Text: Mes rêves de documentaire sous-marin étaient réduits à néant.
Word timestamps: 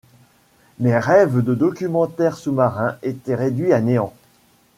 Mes 0.79 0.97
rêves 0.97 1.43
de 1.43 1.53
documentaire 1.53 2.35
sous-marin 2.35 2.97
étaient 3.03 3.35
réduits 3.35 3.71
à 3.71 3.81
néant. 3.81 4.11